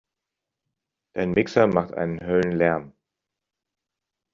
Dein 1.13 1.29
Mixer 1.29 1.67
macht 1.67 1.93
einen 1.93 2.21
Höllenlärm! 2.25 2.93